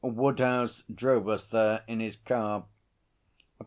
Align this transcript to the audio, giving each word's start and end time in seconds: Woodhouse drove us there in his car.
Woodhouse 0.03 0.83
drove 0.91 1.29
us 1.29 1.45
there 1.47 1.83
in 1.87 1.99
his 1.99 2.15
car. 2.15 2.65